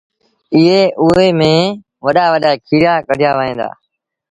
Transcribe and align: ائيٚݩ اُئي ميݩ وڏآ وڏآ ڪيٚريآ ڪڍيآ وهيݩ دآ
ائيٚݩ 0.55 0.93
اُئي 1.01 1.27
ميݩ 1.39 1.73
وڏآ 2.05 2.25
وڏآ 2.33 2.51
ڪيٚريآ 2.67 2.93
ڪڍيآ 3.07 3.31
وهيݩ 3.37 3.57
دآ 3.59 3.67